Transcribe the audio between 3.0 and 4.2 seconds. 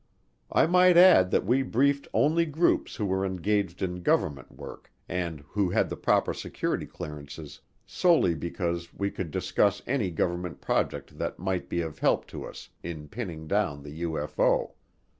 were engaged in